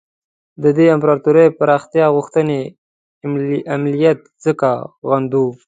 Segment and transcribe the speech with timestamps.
[0.63, 2.59] د دې امپراطوري پراختیا غوښتنې
[3.73, 4.69] عملیات ځکه
[5.09, 5.45] غندو.